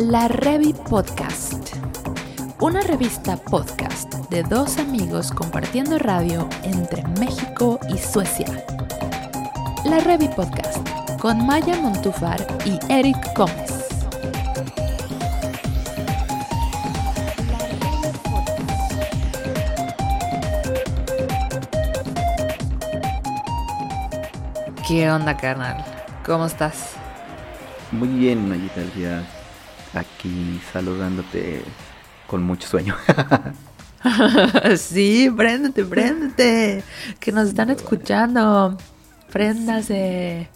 [0.00, 1.74] La Revi Podcast.
[2.58, 8.46] Una revista podcast de dos amigos compartiendo radio entre México y Suecia.
[9.84, 10.88] La Revi Podcast
[11.20, 13.88] con Maya Montufar y Eric Gómez.
[24.88, 25.84] ¿Qué onda, carnal?
[26.24, 26.94] ¿Cómo estás?
[27.92, 28.80] Muy bien, Mayita,
[29.94, 31.62] aquí saludándote
[32.26, 32.96] con mucho sueño.
[34.76, 36.82] sí, préndete, préndete.
[37.18, 38.76] Que nos están escuchando.
[39.32, 40.48] Préndase.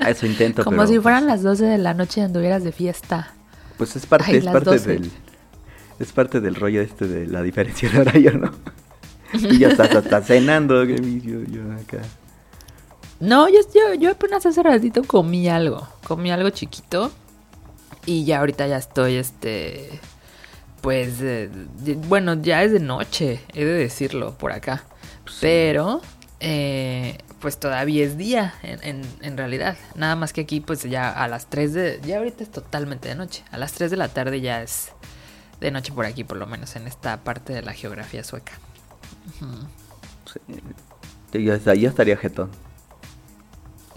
[0.00, 0.64] A eso intento.
[0.64, 3.32] Como si fueran las 12 de la noche y anduvieras de fiesta.
[3.76, 5.10] Pues es parte, es parte del.
[5.98, 8.50] Es parte del rollo este de la diferencia de horario, ¿no?
[9.32, 11.98] y ya estás hasta cenando, yo, yo acá.
[13.20, 15.86] No, yo, yo, yo apenas hace ratito comí algo.
[16.04, 17.12] Comí algo chiquito.
[18.06, 20.00] Y ya ahorita ya estoy, este.
[20.80, 21.20] Pues.
[21.20, 21.50] Eh,
[22.08, 24.84] bueno, ya es de noche, he de decirlo por acá.
[25.40, 26.00] Pero.
[26.40, 29.76] Eh, pues todavía es día, en, en, realidad.
[29.94, 32.00] Nada más que aquí, pues ya a las 3 de.
[32.04, 33.44] Ya ahorita es totalmente de noche.
[33.50, 34.92] A las 3 de la tarde ya es
[35.60, 38.52] de noche por aquí, por lo menos en esta parte de la geografía sueca.
[41.32, 41.44] sí.
[41.44, 42.50] ya, ya estaría jetón.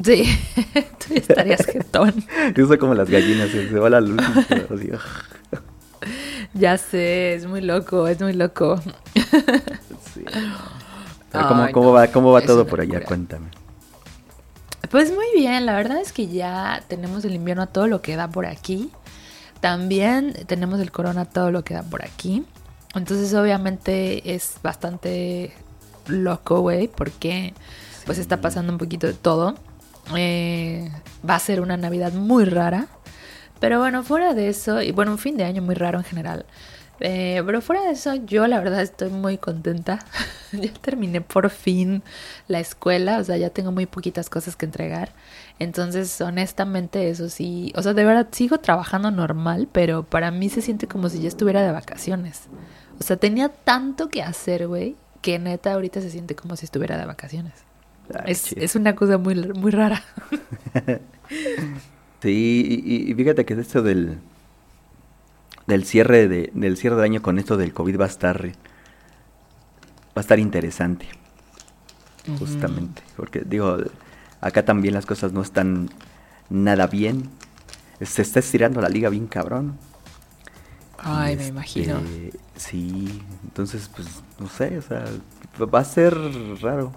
[0.04, 0.26] Sí,
[1.08, 2.14] tú estarías jetón.
[2.56, 4.22] Yo soy como las gallinas, se, va la luz.
[6.54, 8.80] ya sé, es muy loco, es muy loco.
[10.14, 10.24] Sí.
[11.74, 13.04] ¿cómo, va, cómo va todo por allá?
[13.04, 13.48] Cuéntame.
[14.92, 18.16] Pues muy bien, la verdad es que ya tenemos el invierno a todo lo que
[18.16, 18.92] da por aquí.
[19.60, 22.46] También tenemos el corona a todo lo que da por aquí.
[22.96, 25.52] Entonces obviamente es bastante
[26.08, 27.54] loco, güey, porque
[28.06, 29.56] pues está pasando un poquito de todo.
[30.16, 30.90] Eh,
[31.28, 32.88] va a ser una Navidad muy rara.
[33.60, 36.46] Pero bueno, fuera de eso, y bueno, un fin de año muy raro en general.
[37.00, 40.00] Eh, pero fuera de eso, yo la verdad estoy muy contenta.
[40.52, 42.04] ya terminé por fin
[42.48, 45.12] la escuela, o sea, ya tengo muy poquitas cosas que entregar.
[45.60, 50.62] Entonces, honestamente, eso sí, o sea, de verdad sigo trabajando normal, pero para mí se
[50.62, 52.44] siente como si ya estuviera de vacaciones.
[53.00, 56.98] O sea, tenía tanto que hacer, güey, que neta ahorita se siente como si estuviera
[56.98, 57.67] de vacaciones
[58.26, 60.04] es, una cosa muy, muy rara.
[62.22, 64.18] sí, y, fíjate que esto del,
[65.66, 68.52] del cierre de, del cierre de año con esto del COVID va a estar va
[70.16, 71.08] a estar interesante.
[72.40, 73.02] Justamente.
[73.16, 73.78] Porque digo,
[74.42, 75.90] acá también las cosas no están
[76.50, 77.30] nada bien.
[78.02, 79.78] Se está estirando la liga bien cabrón.
[80.98, 82.00] Ay, me imagino.
[82.00, 84.08] Este, sí, entonces, pues,
[84.40, 85.06] no sé, o sea,
[85.74, 86.16] va a ser
[86.62, 86.92] raro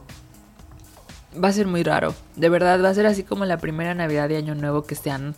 [1.43, 2.15] va a ser muy raro.
[2.37, 5.35] De verdad, va a ser así como la primera Navidad de Año Nuevo que sean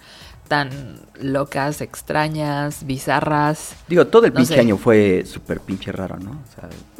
[0.48, 3.74] tan locas, extrañas, bizarras.
[3.88, 6.42] Digo, todo el pinche año fue súper pinche raro, ¿no?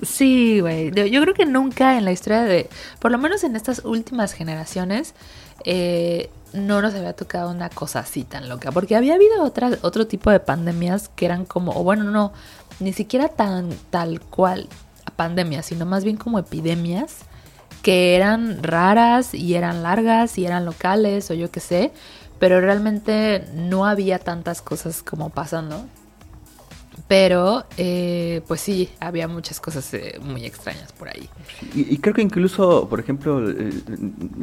[0.03, 0.91] Sí, güey.
[1.11, 5.15] Yo creo que nunca en la historia de, por lo menos en estas últimas generaciones,
[5.65, 8.73] eh, no nos había tocado una cosa así tan loca.
[8.73, 12.33] Porque había habido otra, otro tipo de pandemias que eran como, o bueno, no,
[12.81, 14.69] ni siquiera tan tal cual
[15.17, 17.27] pandemias, sino más bien como epidemias
[17.83, 21.93] que eran raras y eran largas y eran locales o yo qué sé,
[22.39, 25.85] pero realmente no había tantas cosas como pasando.
[27.09, 31.29] Pero, eh, pues sí, había muchas cosas eh, muy extrañas por ahí.
[31.75, 33.71] Y, creo que incluso, por ejemplo, eh,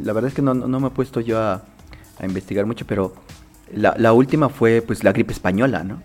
[0.02, 1.62] la verdad es que no, me he puesto yo a,
[2.22, 3.14] investigar mucho, pero
[3.72, 6.02] la, última fue pues la gripe española, ¿no?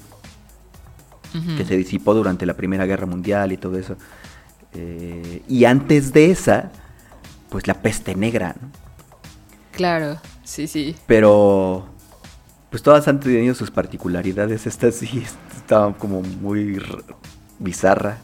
[1.57, 3.97] Que se disipó durante la Primera Guerra Mundial y todo eso.
[5.50, 6.72] y antes de esa,
[7.56, 8.68] pues la peste negra, ¿no?
[9.72, 10.94] Claro, sí, sí.
[11.08, 11.86] Pero
[12.70, 14.68] pues todas han tenido sus particularidades.
[14.68, 15.24] Esta sí
[15.56, 16.82] estaba como muy
[17.60, 18.18] bizarra.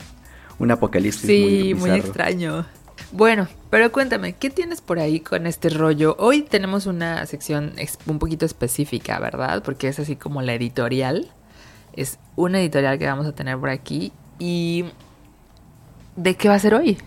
[0.60, 2.66] Un apocalipsis sí, muy, muy extraño.
[3.14, 6.18] Bueno, pero cuéntame, ¿qué tienes por ahí con este rollo?
[6.20, 7.72] Hoy tenemos una sección
[8.08, 9.64] un poquito específica, ¿verdad?
[9.64, 11.32] Porque es así como la editorial.
[11.94, 14.12] Es una editorial que vamos a tener por aquí.
[14.40, 14.84] ¿Y
[16.18, 16.98] de qué va a ser hoy?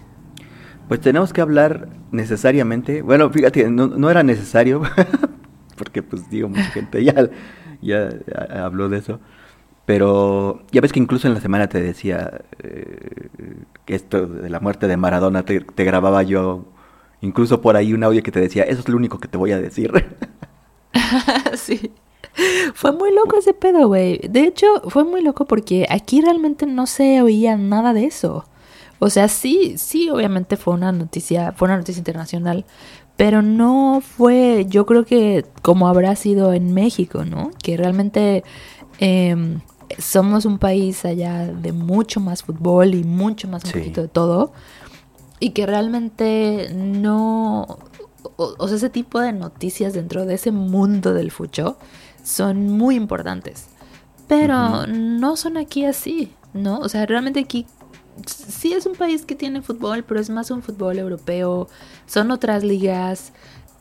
[0.88, 4.82] Pues tenemos que hablar necesariamente, bueno, fíjate, no, era necesario,
[5.78, 7.30] porque pues digo, mucha gente ya,
[7.80, 8.10] ya,
[8.62, 9.20] habló de eso,
[9.86, 13.28] pero ya ves que incluso en la semana te decía eh,
[13.86, 16.66] esto de la muerte de Maradona te, grababa yo,
[17.22, 19.52] incluso por ahí un audio que te decía, eso es lo único que te voy
[19.52, 19.92] a decir.
[21.56, 21.92] sí.
[22.74, 24.18] Fue muy loco ese pedo, güey.
[24.28, 28.44] De hecho, fue muy loco porque aquí realmente no se oía nada de eso.
[29.04, 32.64] O sea, sí, sí, obviamente fue una noticia, fue una noticia internacional,
[33.16, 37.50] pero no fue, yo creo que como habrá sido en México, ¿no?
[37.62, 38.42] Que realmente
[39.00, 39.60] Em,
[39.98, 43.78] somos un país allá de mucho más fútbol y mucho más un Sí.
[43.78, 44.52] poquito de todo.
[45.40, 47.78] Y que realmente no...
[48.36, 51.76] O, o sea, ese tipo de noticias dentro de ese mundo del fucho
[52.22, 53.66] son muy importantes.
[54.28, 56.78] Pero no son aquí así, ¿no?
[56.78, 57.66] O sea, realmente aquí
[58.26, 61.68] sí es un país que tiene fútbol, pero es más un fútbol europeo.
[62.06, 63.32] Son otras ligas.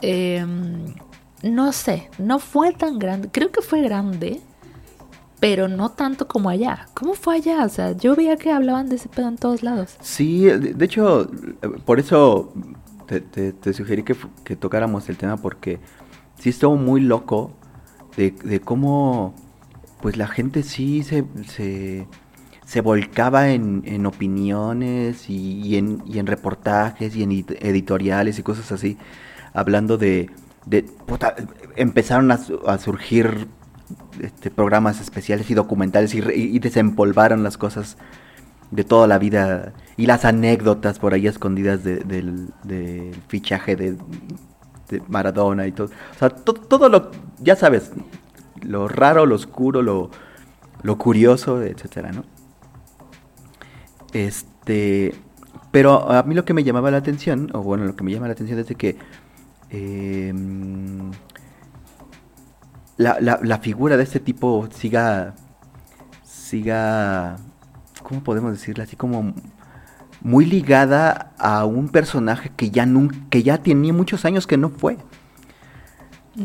[0.01, 0.95] em,
[1.43, 3.29] no sé, no fue tan grande.
[3.31, 4.39] Creo que fue grande,
[5.41, 6.87] pero no tanto como allá.
[6.93, 7.65] ¿Cómo fue allá?
[7.65, 9.97] O sea, yo veía que hablaban de ese pedo en todos lados.
[10.01, 11.29] Sí, de, hecho,
[11.61, 12.53] eh, por eso
[13.07, 14.15] te, sugerí que,
[14.45, 15.79] que tocáramos el tema porque
[16.39, 17.51] sí estuvo muy loco
[18.15, 19.35] de, de cómo
[20.01, 22.07] pues la gente sí se, se,
[22.65, 28.43] se volcaba en, en opiniones y, en, y en reportajes y en ed- editoriales y
[28.43, 28.97] cosas así,
[29.53, 30.29] hablando de...
[30.65, 31.35] de puta,
[31.75, 33.47] empezaron a, a surgir
[34.21, 37.97] este, programas especiales y documentales y, desempolvaron las cosas
[38.71, 42.49] de toda la vida y las anécdotas por ahí escondidas de- del,
[43.27, 43.97] fichaje de,
[44.89, 45.87] de Maradona y todo.
[46.15, 47.91] O sea, to- todo lo, ya sabes,
[48.61, 50.09] lo raro, lo oscuro, lo,
[50.83, 52.25] lo curioso, etcétera, ¿no?
[54.13, 55.13] Este,
[55.71, 58.27] pero a mí lo que me llamaba la atención, o bueno, lo que me llama
[58.27, 58.97] la atención es de que
[59.69, 61.11] em,
[62.97, 65.33] la, la, la figura de este tipo siga,
[66.23, 67.37] siga,
[68.03, 68.83] ¿cómo podemos decirlo?
[68.83, 69.33] Así como
[70.21, 74.69] muy ligada a un personaje que ya, nun- que ya tenía muchos años que no
[74.69, 74.97] fue.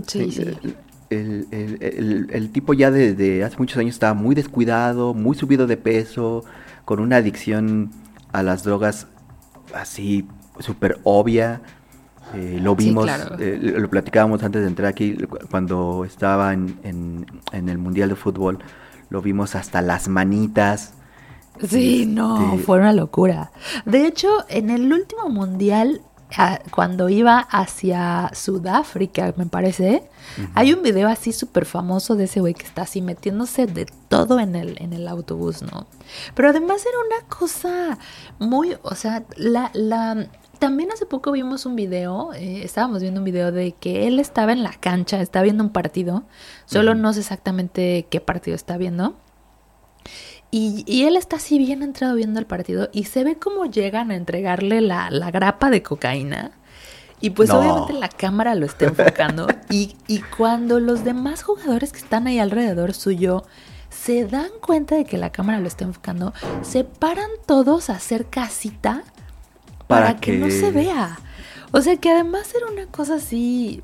[0.06, 0.43] Sí, sí.
[1.11, 5.67] El, el- el- el tipo ya desde hace muchos años estaba muy descuidado, muy subido
[5.67, 6.44] de peso,
[6.88, 7.90] con una adicción
[8.32, 9.08] a las drogas
[9.75, 10.26] así
[10.58, 11.61] súper obvia.
[12.35, 13.37] Eh, lo Sí, vimos, claro.
[13.38, 18.08] eh, lo platicábamos antes de entrar aquí, cu- cuando estaba en, en- en el Mundial
[18.08, 18.58] de Fútbol,
[19.11, 20.94] lo vimos hasta las manitas.
[21.62, 23.50] Sí, no, Este- fue una locura.
[23.84, 26.00] De hecho, en el último mundial,
[26.71, 30.03] cuando iba hacia Sudáfrica, me parece,
[30.55, 34.39] hay un video así súper famoso de ese güey que está así metiéndose de todo
[34.39, 35.87] en el, en el autobús, ¿no?
[36.35, 37.99] Pero además era una cosa
[38.39, 40.29] muy, o sea, la, la,
[40.59, 44.53] también hace poco vimos un video, eh, estábamos viendo un video de que él estaba
[44.53, 46.25] en la cancha, estaba viendo un partido,
[46.67, 49.15] solo no sé exactamente qué partido está viendo.
[50.50, 54.11] Y, y él está así bien entrado viendo el partido y se ve cómo llegan
[54.11, 56.53] a entregarle la, la grapa de cocaína.
[57.21, 57.59] Y pues No.
[57.59, 59.47] obviamente la cámara lo está enfocando.
[59.71, 63.45] y, y cuando los demás jugadores que están ahí alrededor suyo
[63.91, 68.27] se dan cuenta de que la cámara lo está enfocando, se paran todos a hacer
[68.27, 69.03] casita
[69.87, 70.33] para, Para que...
[70.39, 71.19] no se vea.
[71.73, 73.83] O sea que además era una cosa así.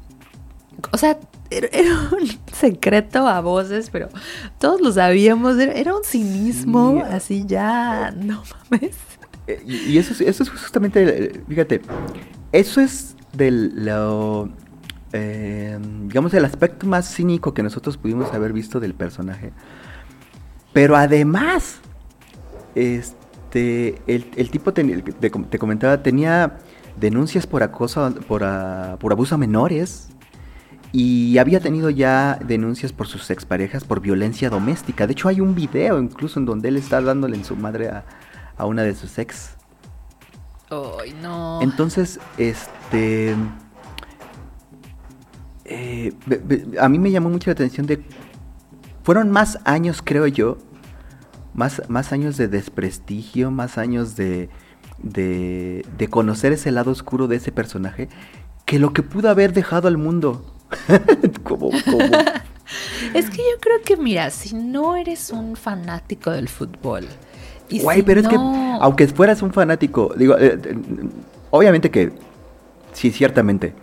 [0.92, 1.18] O sea,
[1.50, 4.08] era, era un secreto a voces, pero
[4.58, 5.58] todos lo sabíamos.
[5.58, 7.12] Era, un cinismo Sí.
[7.12, 8.12] así ya.
[8.16, 8.96] No mames.
[9.46, 11.82] Eh, Y, eso, es, eso es justamente, fíjate,
[12.52, 14.48] eso es del, lo,
[15.12, 19.52] eh, digamos, el aspecto más cínico que nosotros pudimos haber visto del personaje.
[20.72, 21.78] Pero además,
[22.74, 26.58] este, el, el tipo, ten- te comentaba, tenía
[26.98, 30.08] denuncias por acoso, por, a- por abuso a menores.
[30.96, 35.08] Y había tenido ya denuncias por sus exparejas por violencia doméstica.
[35.08, 38.04] De hecho, hay un video incluso en donde él está dándole en su madre a,
[38.56, 39.56] a una de sus ex.
[40.70, 41.60] Ay, no.
[41.62, 43.34] Entonces, este.
[45.64, 48.04] eh, be- be- a mí me llamó mucho la atención de.
[49.02, 50.58] Fueron más años, creo yo.
[51.54, 54.48] Más, más años de desprestigio, más años de,
[55.02, 55.84] de.
[55.98, 58.08] de conocer ese lado oscuro de ese personaje.
[58.64, 60.53] Que lo que pudo haber dejado al mundo.
[61.42, 61.98] como, como-
[63.14, 67.06] Es que yo creo que, mira, si no eres un fanático del fútbol.
[67.68, 70.76] Y Güey, si pero es que, aunque fueras un fanático, digo, eh, eh,
[71.50, 72.12] obviamente que,
[72.92, 73.74] sí, ciertamente,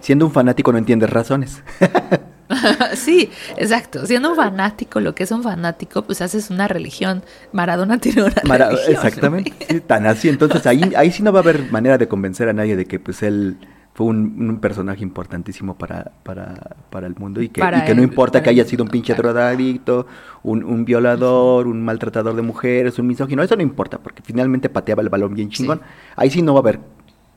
[0.00, 1.62] siendo un fanático no entiendes razones.
[2.94, 4.06] sí, exacto.
[4.06, 7.22] Siendo un fanático, lo que es un fanático, pues haces una religión.
[7.52, 8.92] Maradona tiene una Mara- religión.
[8.94, 12.48] exactamente, sí, tan así, entonces ahí, ahí sí no va a haber manera de convencer
[12.48, 13.56] a nadie de que pues él
[13.98, 18.02] fue un, un personaje importantísimo para, para, para el mundo y que, y que no
[18.04, 19.32] importa que haya sido un pinche claro.
[19.32, 20.06] drogadicto,
[20.44, 25.02] un, un violador, un maltratador de mujeres, un misógino, eso no importa, porque finalmente pateaba
[25.02, 25.84] el balón bien chingón, Sí.
[26.14, 26.78] ahí sí no va a haber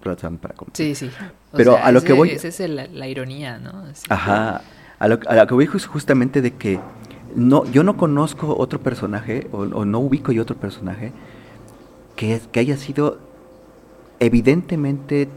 [0.03, 0.95] razón para convencer.
[0.95, 1.11] Sí, sí.
[1.51, 3.79] O Pero sea, a lo que voy- Esa es el- la ironía, ¿no?
[3.89, 4.05] Así.
[4.09, 4.61] Ajá.
[4.99, 6.79] A lo, a lo que voy es justamente de que
[7.35, 11.11] no, yo no conozco otro personaje, o, o no ubico yo otro personaje,
[12.15, 13.17] que, es, que haya sido
[14.19, 15.27] evidentemente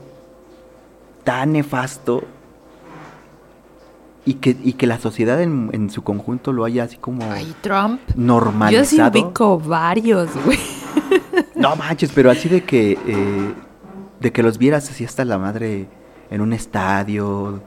[1.25, 2.23] tan nefasto
[4.26, 7.54] y que, y que la sociedad en, en su conjunto lo haya así como Ay,
[7.61, 8.00] Trump.
[8.16, 8.83] normalizado.
[8.85, 10.59] Yo sí ubico varios, güey.
[11.57, 13.54] No manches, pero así de que eh,
[14.21, 15.87] de que los vieras así hasta la madre
[16.31, 17.61] en un estadio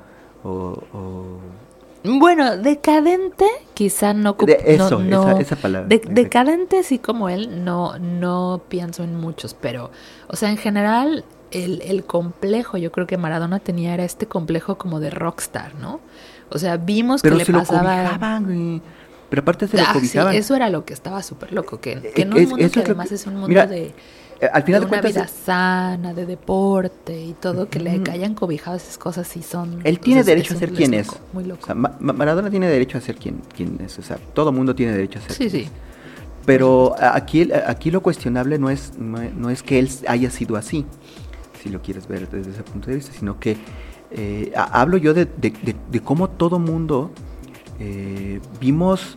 [0.44, 0.50] o,
[0.94, 1.40] o-
[2.04, 4.34] Bueno, decadente, quizá no...
[4.34, 9.16] De- eso, no- esa- esa palabra, de- decadente, sí como él, no, no pienso en
[9.20, 9.92] muchos, pero,
[10.28, 14.78] o sea, en general, el, el complejo, yo creo que Maradona tenía era este complejo
[14.78, 16.00] como de rockstar, ¿no?
[16.50, 17.96] O sea, vimos pero que se le lo pasaba...
[17.96, 18.82] cobijaban, güey.
[19.30, 20.36] Pero aparte se lo Ah, sí, cobijaban.
[20.36, 22.74] eso era lo que estaba súper loco, que, que en Eh, un es- mundo eso
[22.76, 23.94] que es lo además que- es un mundo mira, de,
[24.40, 28.36] Eh, Al final de de, una vida sana, de deporte y todo, que le hayan
[28.36, 29.80] cobijado esas cosas y son...
[29.84, 31.08] él tiene entonces, derecho a es ser quien es es.
[31.08, 31.66] loco, Muy O loco.
[31.66, 33.98] sea, Ma- Ma- Maradona tiene derecho a ser quien, quien es.
[33.98, 35.32] O sea, todo mundo tiene derecho a ser.
[35.34, 35.68] Sí, sí.
[36.46, 40.56] Pero aquí, aquí lo cuestionable no es, no es- no es que él haya sido
[40.56, 40.86] así,
[41.62, 43.58] si lo quieres ver desde ese punto de vista, sino que
[44.12, 47.12] eh, ha- hablo yo de, de- cómo todo mundo
[47.80, 49.16] eh, vimos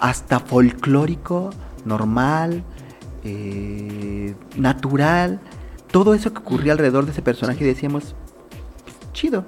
[0.00, 1.50] hasta folclórico,
[1.84, 2.64] normal,
[3.24, 5.40] eh, natural,
[5.90, 8.14] todo eso que ocurría alrededor de ese personaje y decíamos,
[8.84, 9.44] "Pues, chido.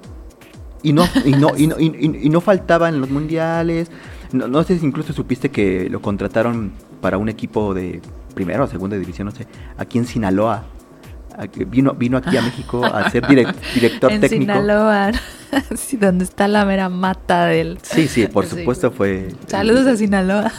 [0.83, 3.91] Y no, y no, y no, y no faltaba en los mundiales.
[4.33, 8.03] No, no sé si incluso supiste que lo contrataron para un equipo de
[8.35, 9.47] primera o segunda división, no sé,
[9.79, 10.65] aquí en Sinaloa.
[11.67, 14.53] Vino, vino aquí a México a ser direct- director en técnico.
[14.53, 15.11] Sinaloa,
[15.77, 17.79] sí, donde está la mera mata del...
[17.83, 18.59] Sí, sí, por Sí.
[18.59, 19.29] supuesto fue.
[19.49, 20.53] Saludos a Sinaloa.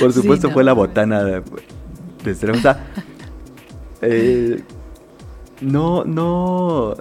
[0.00, 0.54] Por Sí, supuesto no.
[0.54, 1.42] fue la botana de,
[2.24, 2.76] de
[4.02, 4.62] eh,
[5.60, 6.94] no, no.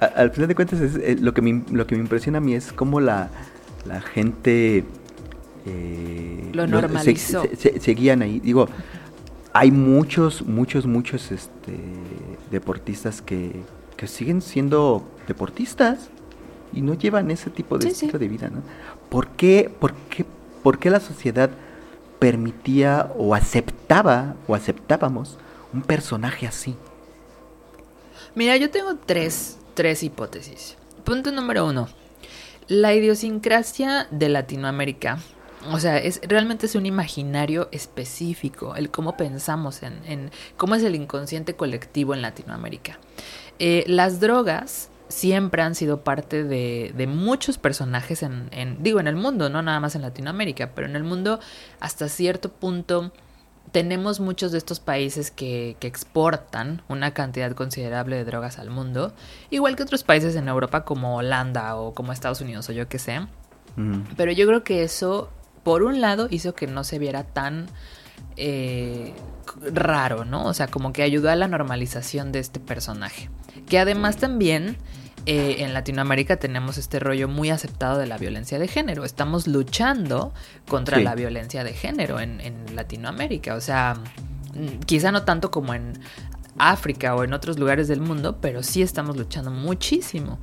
[0.00, 2.40] a- al final de cuentas, es, eh, lo, que me, lo que me impresiona a
[2.40, 3.28] mí es cómo la,
[3.86, 4.84] la gente.
[5.66, 7.42] eh, Lo se- normalizó.
[7.42, 8.40] se- se- seguían ahí.
[8.40, 8.68] Digo,
[9.52, 11.78] hay muchos, muchos, muchos este,
[12.50, 13.62] deportistas que,
[13.96, 16.08] que siguen siendo deportistas
[16.72, 18.06] y no llevan ese tipo de Sí, sí.
[18.06, 18.62] estilo de vida, ¿no?
[19.08, 20.24] ¿Por qué, por qué,
[20.62, 21.50] por qué la sociedad
[22.18, 25.38] permitía o aceptaba o aceptábamos
[25.72, 26.76] un personaje así?
[28.34, 30.76] Mira, yo tengo tres, tres hipótesis.
[31.04, 31.88] Punto número uno.
[32.68, 35.18] La idiosincrasia de Latinoamérica.
[35.72, 40.82] O sea, es, realmente es un imaginario específico, el cómo pensamos en, en cómo es
[40.82, 42.98] el inconsciente colectivo en Latinoamérica.
[43.58, 49.08] Eh, las drogas siempre han sido parte de, de muchos personajes en, en, digo, en
[49.08, 51.40] el mundo, no nada más en Latinoamérica, pero en el mundo
[51.80, 53.12] hasta cierto punto
[53.72, 59.12] tenemos muchos de estos países que, que, exportan una cantidad considerable de drogas al mundo,
[59.50, 62.98] igual que otros países en Europa como Holanda o como Estados Unidos o yo que
[62.98, 63.20] sé.
[63.76, 64.00] Mm.
[64.16, 65.30] Pero yo creo que eso,
[65.62, 67.66] por un lado, hizo que no se viera tan
[68.36, 69.12] eh,
[69.72, 70.44] raro, ¿no?
[70.46, 73.30] O sea, como que ayudó a la normalización de este personaje.
[73.68, 74.76] Que además también
[75.26, 79.04] eh, en Latinoamérica tenemos este rollo muy aceptado de la violencia de género.
[79.04, 80.32] Estamos luchando
[80.68, 81.04] contra Sí.
[81.04, 83.54] la violencia de género en, en Latinoamérica.
[83.54, 83.94] O sea,
[84.54, 85.98] mm, quizá no tanto como en
[86.58, 90.38] África o en otros lugares del mundo, pero sí estamos luchando muchísimo.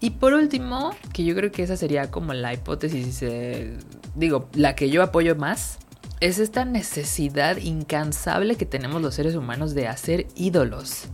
[0.00, 3.78] Y por último, que yo creo que esa sería como la hipótesis, eh,
[4.14, 5.78] digo, la que yo apoyo más,
[6.20, 11.08] es esta necesidad incansable que tenemos los seres humanos de hacer ídolos.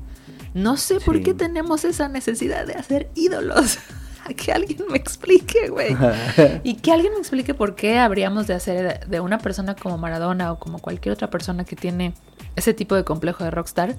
[0.55, 3.79] No sé por qué tenemos esa necesidad de hacer ídolos.
[4.37, 5.97] Que alguien me explique, güey.
[6.63, 10.53] Y que alguien me explique por qué habríamos de hacer de una persona como Maradona
[10.53, 12.15] o como cualquier otra persona que tiene
[12.55, 13.97] ese tipo de complejo de rockstar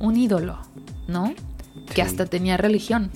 [0.00, 0.58] un ídolo,
[1.06, 1.32] ¿no?
[1.94, 3.12] Que hasta tenía religión.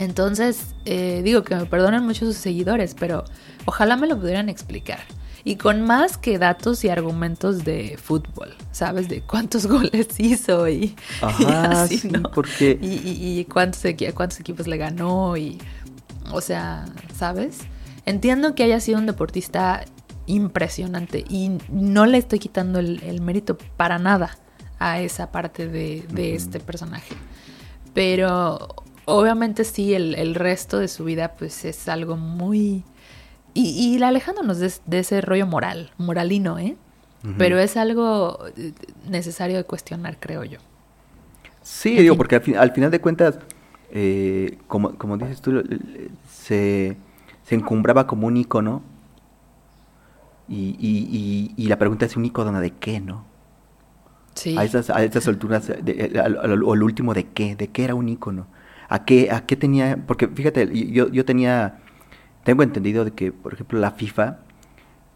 [0.00, 3.22] Entonces, eh, digo que me perdonen mucho sus seguidores, pero
[3.66, 5.00] ojalá me lo pudieran explicar.
[5.44, 9.08] Y con más que datos y argumentos de fútbol, ¿sabes?
[9.08, 12.30] De cuántos goles hizo y, y Ajá, así, sí, ¿no?
[12.34, 13.82] porque Y, y- y cuántos,
[14.14, 15.58] cuántos equipos le ganó y...
[16.32, 16.84] O sea,
[17.16, 17.58] ¿sabes?
[18.06, 19.84] Entiendo que haya sido un deportista
[20.26, 24.38] impresionante y no le estoy quitando el, el mérito para nada
[24.78, 27.14] a esa parte de, este personaje.
[27.94, 28.68] Pero
[29.10, 32.84] obviamente sí, el, el resto de su vida pues es algo muy...
[33.54, 36.76] Y, y alejándonos de, de ese rollo moral, moralino, ¿eh?
[37.36, 38.72] Pero es algo eh,
[39.08, 40.60] necesario de cuestionar, creo yo.
[41.62, 42.16] Sí, En digo, fin.
[42.16, 43.38] porque al, fin- al final de cuentas,
[43.90, 45.62] eh, como, como dices tú,
[46.30, 46.96] se,
[47.44, 48.82] se encumbraba como un ícono.
[50.48, 53.24] Y, y, y, y la pregunta es un ícono de qué, ¿no?
[54.34, 54.56] Sí.
[54.56, 57.84] A esas, a esas alturas, de- al- al- o el último de qué, de qué
[57.84, 58.46] era un ícono.
[58.90, 59.96] ¿A qué, a qué tenía?
[60.06, 61.78] Porque fíjate, yo, yo tenía,
[62.44, 64.40] tengo entendido de que, por ejemplo, la FIFA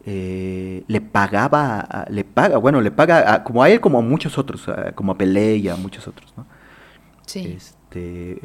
[0.06, 4.02] eh, le pagaba, a- le paga, bueno, le paga a- como a él como a
[4.02, 6.46] muchos otros, a- como a Pelé y a muchos otros, ¿no?
[7.44, 8.38] este,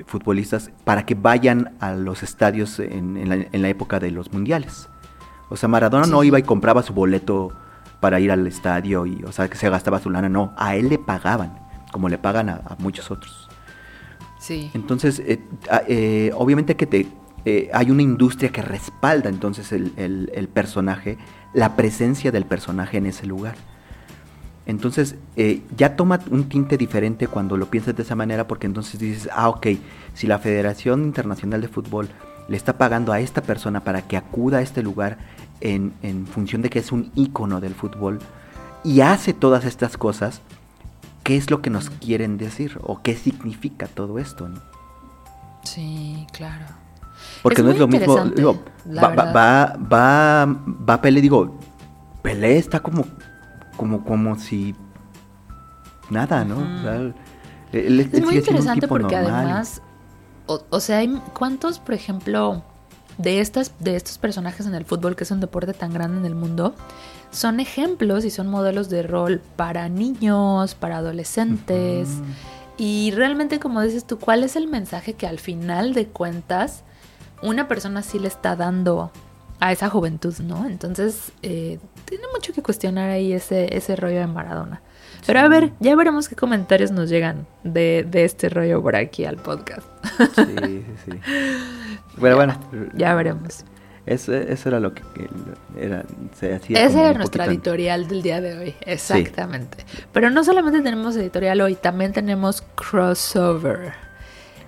[0.00, 4.88] eh, futbolistas para que vayan a los estadios en, la, época de los mundiales.
[5.48, 7.52] O sea, Maradona no iba y compraba su boleto
[8.00, 10.88] para ir al estadio y, o sea, que se gastaba su lana, no, a él
[10.88, 11.58] le pagaban,
[11.92, 13.45] como le pagan a, muchos otros.
[14.74, 15.40] Entonces, eh,
[15.88, 17.06] eh, obviamente que te,
[17.72, 21.16] hay una industria que respalda entonces el personaje,
[21.54, 23.56] la presencia del personaje en ese lugar.
[24.66, 28.98] Entonces eh, ya toma un tinte diferente cuando lo piensas de esa manera porque entonces
[28.98, 29.68] dices, ah, ok,
[30.12, 32.08] si la Federación Internacional de Fútbol
[32.48, 35.18] le está pagando a esta persona para que acuda a este lugar
[35.60, 35.92] en,
[36.26, 38.18] función de que es un ícono del fútbol
[38.84, 40.42] y hace todas estas cosas,
[41.26, 44.48] ¿qué es lo que nos quieren decir o qué significa todo esto?
[45.64, 46.66] Sí, claro.
[47.42, 50.46] Porque no es lo mismo, digo, va, va, va,
[50.88, 51.58] va, Pelé, digo,
[52.22, 53.04] Pelé está como
[53.76, 54.76] como, como si
[56.10, 56.60] nada, ¿no?
[57.72, 59.82] es muy interesante porque además,
[60.46, 62.62] o, sea, hay cuántos, por ejemplo,
[63.18, 66.26] de estas, de estos personajes en el fútbol, que es un deporte tan grande en
[66.26, 66.74] el mundo,
[67.30, 72.08] son ejemplos y son modelos de rol para niños, para adolescentes.
[72.78, 76.82] Y realmente, como dices tú, ¿cuál es el mensaje que al final de cuentas
[77.42, 79.10] una persona sí le está dando
[79.60, 80.66] a esa juventud, ¿no?
[80.66, 84.82] Entonces, eh, tiene mucho que cuestionar ahí ese, ese rollo de Maradona.
[85.26, 89.36] Pero a ver, ya veremos qué comentarios nos llegan de, este rollo por aquí al
[89.36, 89.86] podcast.
[90.34, 91.18] Sí, sí, sí.
[92.16, 92.58] Bueno, bueno.
[92.94, 93.64] Ya veremos.
[94.06, 95.02] Eso, eso era lo que
[95.78, 96.04] era,
[96.38, 96.84] se hacía.
[96.84, 99.84] Ese era nuestro editorial del día de hoy, exactamente.
[100.12, 104.06] Pero no solamente tenemos editorial hoy, también tenemos crossover.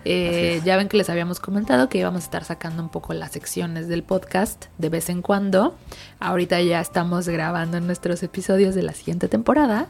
[0.05, 3.33] Eh, ya ven que les habíamos comentado que íbamos a estar sacando un poco las
[3.33, 5.77] secciones del podcast de vez en cuando.
[6.19, 9.88] Ahorita ya estamos grabando nuestros episodios de la siguiente temporada,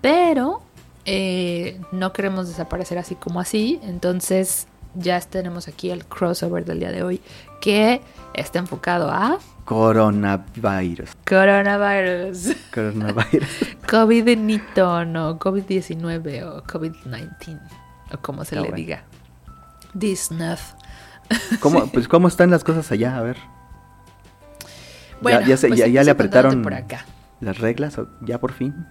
[0.00, 0.62] pero
[1.04, 3.80] eh, no queremos desaparecer así como así.
[3.82, 7.20] Entonces ya tenemos aquí el crossover del día de hoy
[7.60, 8.00] que
[8.34, 9.38] está enfocado a...
[9.64, 11.10] Coronavirus.
[11.26, 12.56] Coronavirus.
[12.72, 13.48] Coronavirus.
[13.86, 17.60] COVID-19 no, COVID-19 o COVID-19
[18.12, 19.04] o como se le diga.
[19.94, 20.56] Disney.
[21.60, 23.16] ¿Cómo, pues, ¿Cómo están las cosas allá?
[23.18, 23.36] A ver.
[25.20, 27.04] Bueno, ya, ya, pues, ya, le apretaron por acá.
[27.40, 28.86] las reglas, ya por fin.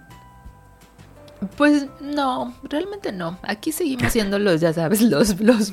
[1.56, 3.38] Pues no, realmente no.
[3.42, 5.72] Aquí seguimos siendo los, ya sabes, los, los,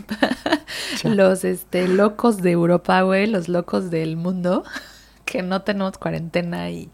[1.04, 4.64] los este, locos de Europa, güey, los locos del mundo,
[5.26, 6.92] que no tenemos cuarentena y,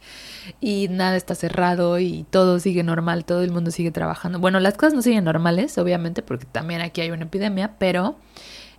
[0.61, 4.39] y nada está cerrado y todo sigue normal, todo el mundo sigue trabajando.
[4.39, 8.17] Bueno, las cosas no siguen normales, obviamente, porque también aquí hay una epidemia, pero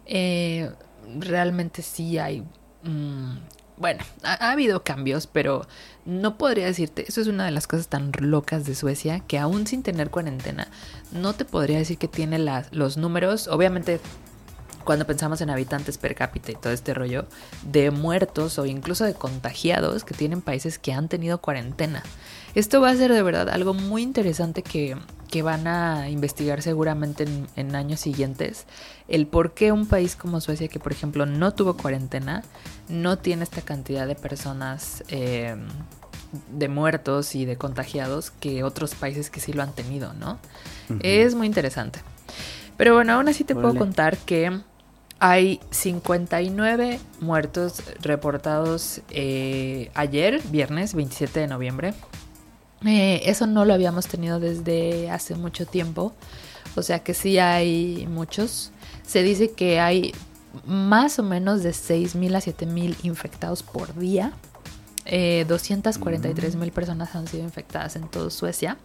[0.06, 0.70] eh,
[1.18, 2.42] realmente sí hay...
[2.82, 3.36] Mm,
[3.82, 5.66] bueno, ha, habido cambios, pero
[6.06, 9.66] no podría decirte, eso es una de las cosas tan locas de Suecia, que aún
[9.66, 10.68] sin tener cuarentena,
[11.10, 14.00] no te podría decir que tiene los números, obviamente
[14.84, 17.26] cuando pensamos en habitantes per cápita y todo este rollo,
[17.62, 22.02] de muertos o incluso de contagiados que tienen países que han tenido cuarentena.
[22.54, 24.96] Esto va a ser de verdad algo muy interesante que,
[25.42, 28.66] van a investigar seguramente en, años siguientes.
[29.08, 32.42] El por qué un país como Suecia, que por ejemplo no tuvo cuarentena,
[32.88, 35.56] no tiene esta cantidad de personas eh,
[36.50, 40.38] de muertos y de contagiados que otros países que sí lo han tenido, ¿no?
[41.00, 42.00] Es muy interesante.
[42.76, 44.60] Pero bueno, aún así te puedo contar que
[45.18, 51.94] hay 59 muertos reportados eh, ayer, viernes 27 de noviembre.
[52.84, 56.12] Eh, eso no lo habíamos tenido desde hace mucho tiempo.
[56.74, 58.72] O sea que sí hay muchos.
[59.06, 60.12] Se dice que hay
[60.64, 64.32] más o menos de 6.000 a 7.000 infectados por día.
[65.04, 68.76] Eh, 243.000 personas han sido infectadas en toda Suecia.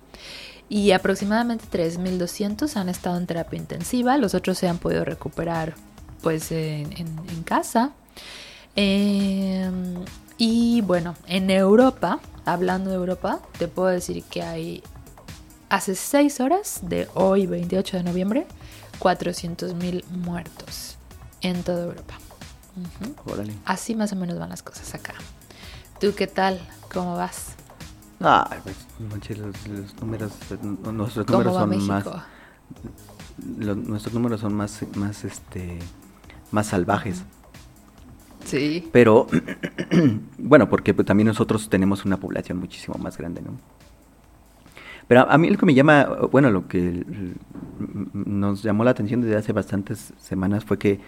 [0.70, 4.18] Y aproximadamente 3.200 han estado en terapia intensiva.
[4.18, 5.76] Los otros se han podido recuperar
[6.22, 7.08] pues en,
[7.46, 7.92] casa.
[8.76, 10.04] Em,
[10.38, 14.84] y bueno, en Europa, hablando de Europa, te puedo decir que hay
[15.70, 18.48] hace 6 horas de hoy, 28 de noviembre,
[19.00, 20.97] 400.000 muertos
[21.50, 22.16] en toda Europa.
[23.66, 25.14] Así más o menos van las cosas acá.
[26.00, 26.60] ¿Tú qué tal?
[26.94, 27.56] ¿Cómo vas?
[28.20, 28.76] Ah, pues,
[29.38, 30.32] los, números,
[30.92, 32.06] nuestros números son más,
[33.38, 35.80] nuestros números son más, más, este,
[36.52, 37.24] más salvajes.
[38.46, 38.90] Sí.
[38.92, 39.28] Pero,
[40.38, 43.60] bueno, porque pues, también nosotros tenemos una población muchísimo más grande, ¿no?
[45.08, 47.06] Pero a mí lo que me llama, bueno, lo que
[48.14, 51.00] nos llamó la atención desde hace bastantes semanas fue que,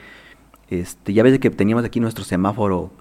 [0.69, 2.91] este, ya ves que teníamos aquí nuestro semáforo,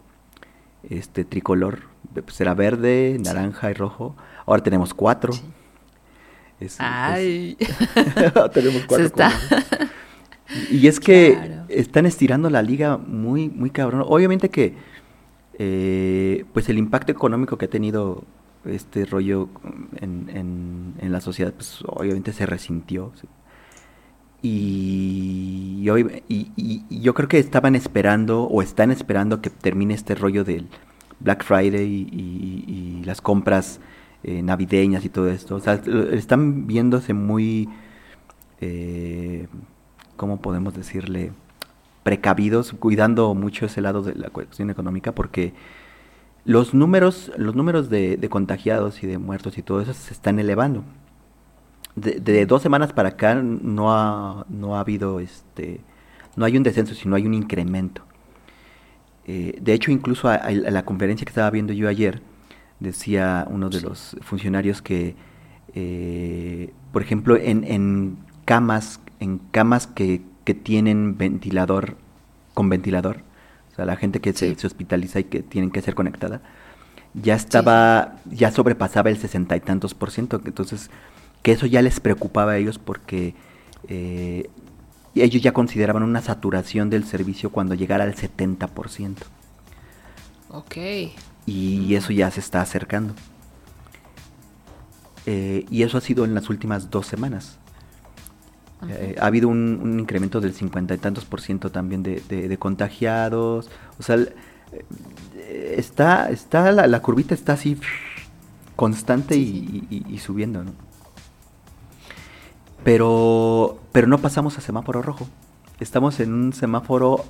[0.89, 1.81] este, tricolor,
[2.13, 4.17] pues era verde, naranja y rojo.
[4.47, 5.35] Ahora tenemos cuatro.
[6.79, 7.57] Ay.
[8.53, 9.07] tenemos cuatro.
[9.07, 9.33] Está,
[10.71, 14.03] Y es que están estirando la liga muy, muy cabrón.
[14.07, 14.75] Obviamente que
[15.59, 18.25] eh, pues el impacto económico que ha tenido
[18.65, 19.49] este rollo
[19.97, 23.13] en, en, la sociedad, pues obviamente se resintió.
[24.43, 25.85] Y,
[26.29, 30.69] y, yo creo que estaban esperando o están esperando que termine este rollo del
[31.21, 33.81] Black Friday y, las compras
[34.23, 35.57] eh, navideñas y todo esto.
[35.57, 35.75] O sea,
[36.13, 37.69] están viéndose muy,
[38.61, 39.49] eh,
[40.17, 41.33] ¿cómo podemos decirle?
[42.03, 45.55] Precavidos, cuidando mucho ese lado de la cuestión económica porque
[46.45, 50.83] los números, los números de, contagiados y de muertos y todo eso se están elevando.
[52.01, 55.81] De, dos semanas para acá no ha, no ha habido este
[56.37, 58.03] no hay un descenso sino hay un incremento.
[59.27, 62.23] Eh, de hecho incluso a, la conferencia que estaba viendo yo ayer
[62.81, 65.17] decía uno de los funcionarios que
[65.75, 71.97] eh, por ejemplo en, en camas en camas que, que tienen ventilador
[72.55, 73.29] con ventilador
[73.85, 76.41] la gente que se, hospitaliza y que tienen que ser conectada,
[77.15, 80.91] ya estaba, ya sobrepasaba el sesenta y tantos por ciento, entonces
[81.43, 83.35] que eso ya les preocupaba a ellos porque
[83.89, 84.49] eh,
[85.15, 89.15] ellos ya consideraban una saturación del servicio cuando llegara al 70%.
[90.51, 90.77] Ok.
[91.47, 93.15] Y eso ya se está acercando.
[95.27, 97.59] Eh, y eso ha sido en las últimas dos semanas.
[98.89, 103.71] Eh, ha habido un, incremento del cincuenta y tantos por ciento también de, contagiados.
[103.99, 104.19] O sea,
[105.77, 107.79] está, está la, curvita está así
[108.77, 110.88] constante Y, subiendo, ¿no?
[112.85, 115.29] Pero, pero no pasamos a semáforo rojo.
[115.81, 117.25] Estamos en un semáforo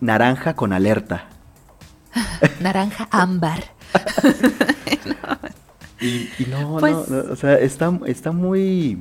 [0.00, 1.28] naranja con alerta.
[2.60, 3.64] naranja ámbar.
[6.00, 8.98] y, no, pues no, o sea, está, está muy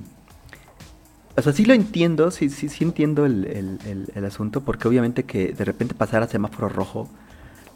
[1.38, 5.66] o sea, sí lo entiendo, sí, sí, sí entiendo el, asunto, porque obviamente que de
[5.66, 7.10] repente pasar a semáforo rojo,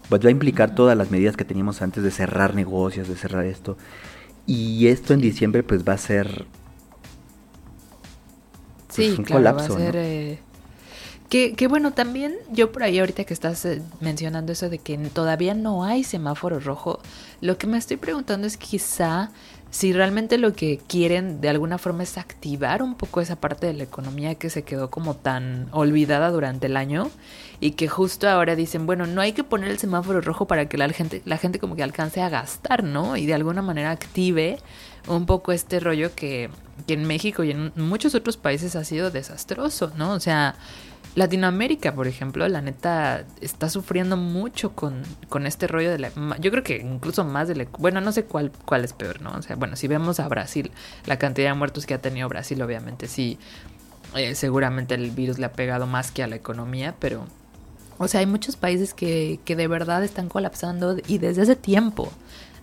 [0.09, 3.45] pues va a implicar todas las medidas que teníamos antes de cerrar negocios, de cerrar
[3.45, 3.77] esto.
[4.45, 6.45] Y esto en diciembre pues va a ser...
[8.95, 9.95] Pues, sí, un claro, colapso, va a ser...
[9.97, 10.39] Eh,
[11.29, 15.53] que, bueno, también yo por ahí ahorita que estás eh, mencionando eso de que todavía
[15.53, 16.99] no hay semáforo rojo,
[17.41, 19.31] lo que me estoy preguntando es quizá
[19.69, 23.73] si realmente lo que quieren de alguna forma es activar un poco esa parte de
[23.73, 27.11] la economía que se quedó como tan olvidada durante el año
[27.59, 30.77] y que justo ahora dicen, bueno, no hay que poner el semáforo rojo para que
[30.77, 33.17] la gente, la gente como que alcance a gastar, ¿no?
[33.17, 34.59] Y de alguna manera active
[35.07, 36.49] un poco este rollo que,
[36.87, 40.13] que en México y en muchos otros países ha sido desastroso, ¿no?
[40.13, 40.55] O sea,
[41.15, 46.11] Latinoamérica, por ejemplo, la neta está sufriendo mucho con, con este rollo de la...
[46.39, 47.65] Yo creo que incluso más de la...
[47.79, 49.31] Bueno, no sé cuál, cuál es peor, ¿no?
[49.31, 50.71] O sea, bueno, si vemos a Brasil,
[51.05, 53.39] la cantidad de muertos que ha tenido Brasil, obviamente sí,
[54.13, 57.25] eh, seguramente el virus le ha pegado más que a la economía, pero...
[57.97, 62.11] O sea, hay muchos países que, que de verdad están colapsando y desde hace tiempo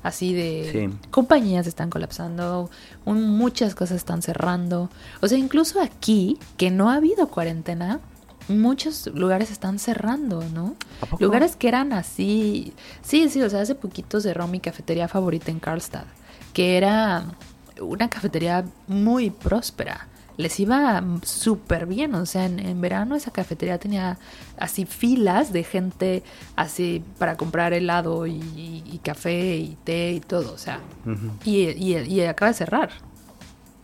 [0.03, 2.71] así de compañías están colapsando,
[3.05, 4.91] muchas cosas están cerrando.
[5.21, 8.01] O sea, incluso aquí, que no ha habido cuarentena,
[8.49, 10.75] muchos lugares están cerrando, ¿no?
[11.19, 12.73] Lugares que eran así.
[13.03, 16.05] Sí, sí, o sea, hace poquito cerró mi cafetería favorita en Karlstad,
[16.53, 17.25] que era
[17.81, 20.09] una cafetería muy próspera.
[20.37, 24.19] Les iba súper bien, o sea, en, verano esa cafetería tenía
[24.57, 26.23] así filas de gente
[26.57, 30.81] así para comprar helado y, café y té y todo, o sea,
[31.45, 32.91] y, y acaba de cerrar.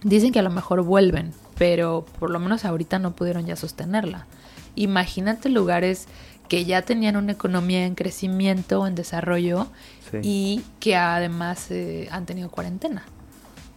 [0.02, 4.26] Dicen que a lo mejor vuelven, pero por lo menos ahorita no pudieron ya sostenerla.
[4.76, 6.06] Imagínate lugares
[6.48, 9.66] que ya tenían una economía en crecimiento, en desarrollo
[10.22, 13.04] y que además eh, han tenido cuarentena.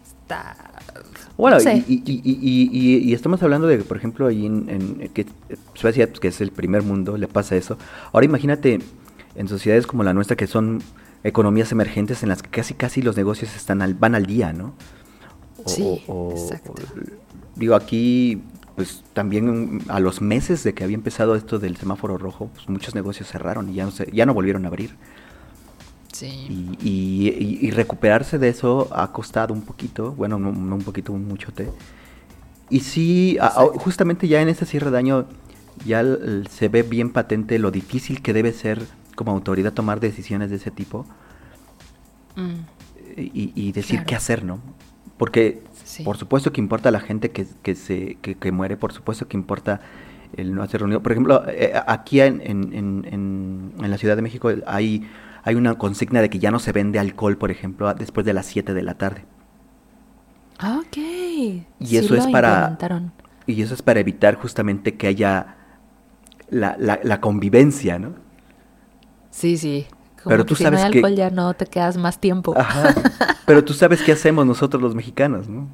[0.05, 0.70] Está...
[1.37, 5.25] Bueno, y, estamos hablando de, por ejemplo, ahí en, que
[5.73, 7.77] Suecia, pues, que es el primer mundo, le pasa eso.
[8.11, 8.79] Ahora imagínate
[9.35, 10.81] en sociedades como la nuestra, que son
[11.23, 14.73] economías emergentes en las que casi casi los negocios están al, van al día, ¿no?
[15.65, 16.73] sí, exacto.
[17.55, 18.41] digo, aquí
[18.75, 22.95] pues también a los meses de que había empezado esto del semáforo rojo, pues muchos
[22.95, 24.95] negocios cerraron y ya no, se, ya no volvieron a abrir.
[26.21, 26.77] Sí.
[26.83, 31.69] Y, recuperarse de eso ha costado un poquito, bueno, no, un poquito, un muchote.
[32.69, 33.39] Y sí,
[33.77, 35.25] justamente ya en este cierre de año
[35.83, 36.03] ya
[36.49, 38.81] se ve bien patente lo difícil que debe ser
[39.15, 41.07] como autoridad tomar decisiones de ese tipo
[42.35, 43.17] mm.
[43.17, 44.59] y, decir qué hacer, ¿no?
[45.17, 45.63] Porque
[46.05, 49.81] por supuesto que importa la gente que, que se, que, muere, por supuesto que importa
[50.37, 51.01] el no hacer reunión.
[51.01, 55.07] Por ejemplo, eh, aquí en, en, en, en, la Ciudad de México hay,
[55.43, 58.45] hay una consigna de que ya no se vende alcohol, por ejemplo, después de las
[58.45, 59.25] 7 de la tarde.
[60.59, 60.97] Ah, ok.
[60.97, 62.77] Y eso es para...
[63.47, 65.55] y eso es para evitar justamente que haya
[66.49, 68.13] la, la, la convivencia, ¿no?
[69.31, 69.87] Sí, sí.
[70.21, 72.19] Como Pero que tú si sabes no hay que- alcohol ya no te quedas más
[72.19, 72.53] tiempo.
[72.55, 72.93] Ajá.
[73.47, 75.67] Pero tú sabes qué hacemos nosotros los mexicanos, ¿no?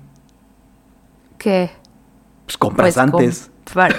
[1.37, 1.69] ¿Qué?
[2.45, 3.51] Pues compras Pues, antes.
[3.65, 3.93] comprar.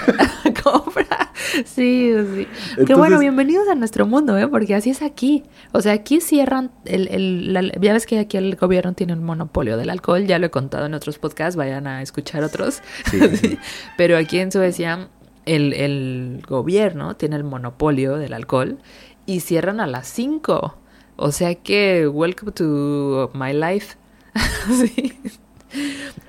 [1.66, 2.46] Sí, sí.
[2.46, 4.46] que Entonces- bueno, bienvenidos a nuestro mundo, ¿eh?
[4.48, 5.44] Porque así es aquí.
[5.72, 9.24] O sea, aquí cierran el, el- la- ya ves que aquí el gobierno tiene un
[9.24, 12.82] monopolio del alcohol, ya lo he contado en otros podcasts, vayan a escuchar otros.
[13.10, 13.58] Sí, sí, sí.
[13.96, 15.08] Pero aquí en Suecia
[15.46, 18.78] el, el gobierno tiene el monopolio del alcohol
[19.26, 20.76] y cierran a las 5.
[21.16, 23.96] O sea que, welcome to my life.
[24.68, 25.12] sí.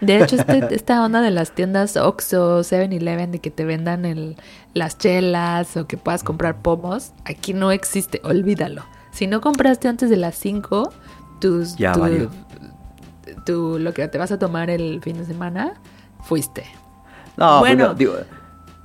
[0.01, 4.35] De hecho, este- esta onda de las tiendas Oxxo, 7-Eleven, de que te vendan el,
[4.73, 8.83] las chelas o que puedas comprar pomos, aquí no existe, olvídalo.
[9.11, 10.91] Si no compraste antes de las 5,
[11.41, 12.29] tus, Ya tu- valió.
[13.45, 15.73] tu- lo que te vas a tomar el fin de semana,
[16.23, 16.63] fuiste.
[17.37, 17.85] No, Bueno.
[17.85, 18.13] bueno, digo,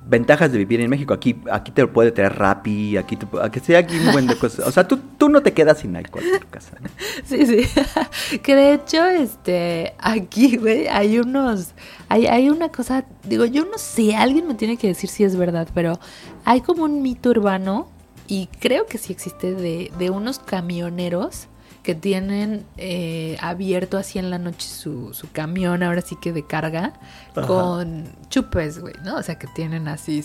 [0.07, 1.15] ventajas de vivir en México.
[1.15, 4.67] Aquí, aquí te puede traer Rappi, aquí te, aquí aquí un buen de cosas.
[4.67, 6.77] O sea, tú, tú no te quedas sin alcohol en tu casa.
[6.81, 6.89] ¿no?
[7.25, 8.39] Sí, sí.
[8.41, 11.75] que de hecho, este, aquí, güey, hay unos,
[12.09, 15.37] hay, hay una cosa, digo, yo no sé, alguien me tiene que decir si es
[15.37, 15.99] verdad, pero
[16.45, 17.89] hay como un mito urbano,
[18.27, 21.49] y creo que sí existe, de, de unos camioneros
[21.85, 26.45] que tienen eh, abierto así en la noche su, su camión, ahora sí que de
[26.47, 26.95] carga,
[27.37, 27.47] Ajá.
[27.47, 29.17] con chupes, güey, ¿no?
[29.19, 30.23] O sea, que tienen así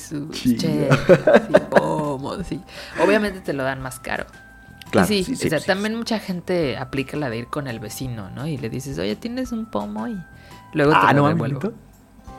[1.70, 2.60] pomos, y
[3.02, 4.26] obviamente te lo dan más caro.
[4.92, 5.68] Claro, sí, sí, sí, o sea, sí.
[5.68, 8.48] también mucha gente aplica la de ir con el vecino, ¿no?
[8.48, 10.18] Y le dices, oye, tienes un pomo y
[10.74, 11.60] luego te Ah, lo no, devuelvo.
[11.60, 11.74] amiguito.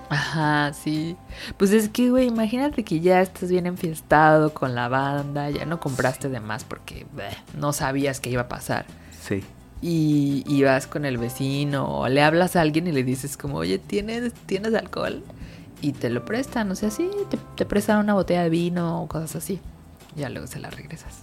[0.08, 1.16] Ajá, sí.
[1.56, 5.78] Pues es que, güey, imagínate que ya estás bien enfiestado con la banda, ya no
[5.78, 8.86] compraste de más porque bleh, no sabías qué iba a pasar.
[9.20, 9.42] Sí.
[9.82, 13.56] Y, y vas con el vecino o le hablas a alguien y le dices como,
[13.56, 15.22] oye, ¿tienes, ¿tienes alcohol?
[15.82, 19.08] Y te lo prestan, o sea, sí, te, te prestan una botella de vino o
[19.08, 19.58] cosas así.
[20.16, 21.20] Ya luego se la regresas.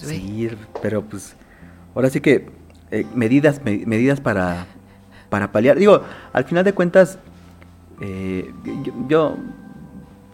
[0.00, 0.08] Pues.
[0.08, 0.48] Sí,
[0.82, 1.36] pero pues
[1.94, 2.50] ahora sí que
[2.90, 4.66] eh, medidas me- medidas para
[5.30, 5.78] para paliar.
[5.78, 6.02] Digo,
[6.32, 7.18] al final de cuentas
[8.00, 8.52] eh,
[8.84, 9.36] yo, yo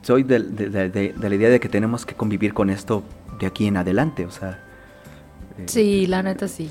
[0.02, 0.68] soy de- de-
[1.14, 3.02] de la idea de que tenemos que convivir con esto
[3.38, 4.58] de aquí en adelante, o sea.
[5.66, 6.70] Sí, la neta sí.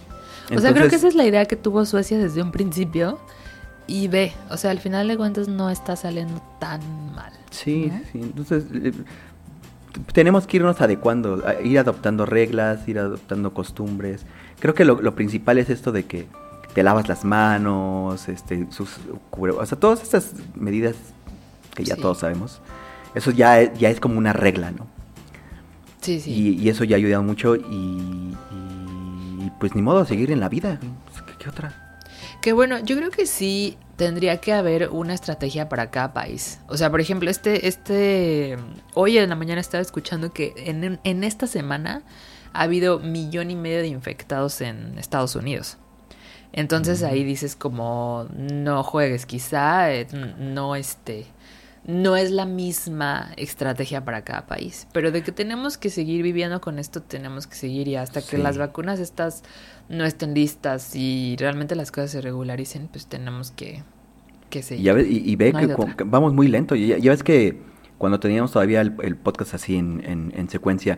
[0.55, 3.19] O sea, creo que esa es la idea que tuvo Suecia desde un principio.
[3.87, 6.79] Y ve, o sea, al final de cuentas no está saliendo tan
[7.15, 7.31] mal.
[7.49, 7.99] Sí, ¿no?
[8.11, 8.19] sí.
[8.21, 8.91] Entonces, eh,
[10.13, 14.25] tenemos que irnos adecuando, a- ir adoptando reglas, ir adoptando costumbres.
[14.59, 16.27] Creo que lo, lo principal es esto de que
[16.73, 18.97] te lavas las manos, este, sus
[19.31, 20.95] cubre- o sea, todas estas medidas
[21.73, 22.01] que ya Sí.
[22.01, 22.61] todos sabemos.
[23.15, 24.85] Eso ya es, ya es como una regla, ¿no?
[26.01, 26.31] Sí, sí.
[26.31, 28.35] Y, y eso ya ayuda mucho y, y,
[29.59, 30.79] pues ni modo, seguir en la vida.
[30.79, 31.97] ¿Qué, qué otra?
[32.41, 36.59] Que bueno, yo creo que sí tendría que haber una estrategia para cada país.
[36.67, 38.57] O sea, por ejemplo, este, este,
[38.93, 42.03] hoy en la mañana estaba escuchando que en, en esta semana
[42.53, 45.77] ha habido millón y medio de infectados en Estados Unidos.
[46.51, 50.07] Entonces ahí dices como no juegues, quizá eh,
[50.39, 51.27] no este
[51.89, 56.61] no es la misma estrategia para cada país, pero de que tenemos que seguir viviendo
[56.61, 58.41] con esto tenemos que seguir y hasta que Sí.
[58.43, 59.43] las vacunas estas
[59.89, 63.83] no estén listas y realmente las cosas se regularicen, pues tenemos que
[64.49, 64.83] que seguir.
[64.85, 66.75] ya ves- y- y ve No que vamos muy lento.
[66.75, 67.61] Ya, ya ves que
[67.97, 70.97] cuando teníamos todavía el, el podcast así en, en- en secuencia,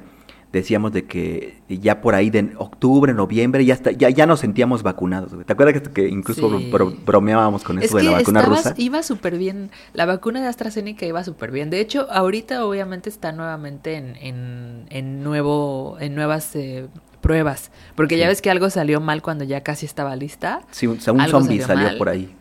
[0.51, 4.83] decíamos de que ya por ahí de octubre, noviembre, ya está, ya, ya nos sentíamos
[4.83, 5.33] vacunados.
[5.33, 5.45] güey.
[5.45, 6.69] ¿Te acuerdas que, que incluso Sí.
[6.71, 8.73] bro- bromeábamos con Es eso de la vacuna estabas- rusa?
[8.77, 9.71] iba súper bien.
[9.93, 11.69] La vacuna de AstraZeneca iba súper bien.
[11.69, 16.87] De hecho, ahorita obviamente está nuevamente en, en, en nuevo, en nuevas eh,
[17.21, 17.71] pruebas.
[17.95, 20.61] Porque ya ves que algo salió mal cuando ya casi estaba lista.
[20.71, 21.97] Sí, un, un zombie salió salió mal.
[21.97, 22.35] por ahí.